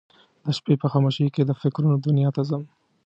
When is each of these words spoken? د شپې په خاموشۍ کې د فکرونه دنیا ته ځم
د 0.43 0.45
شپې 0.57 0.73
په 0.81 0.87
خاموشۍ 0.91 1.27
کې 1.35 1.41
د 1.45 1.51
فکرونه 1.61 1.95
دنیا 2.05 2.29
ته 2.35 2.41
ځم 2.49 2.63